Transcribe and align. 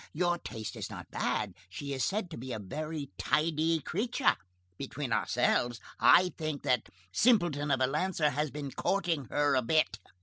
Your 0.13 0.39
taste 0.39 0.75
is 0.75 0.89
not 0.89 1.11
bad. 1.11 1.53
She 1.69 1.93
is 1.93 2.03
said 2.03 2.31
to 2.31 2.37
be 2.39 2.51
a 2.53 2.57
very 2.57 3.11
tidy 3.19 3.81
creature. 3.81 4.35
Between 4.75 5.13
ourselves, 5.13 5.79
I 5.99 6.29
think 6.39 6.63
that 6.63 6.89
simpleton 7.11 7.69
of 7.69 7.81
a 7.81 7.85
lancer 7.85 8.31
has 8.31 8.49
been 8.49 8.71
courting 8.71 9.25
her 9.25 9.53
a 9.53 9.61
bit. 9.61 9.99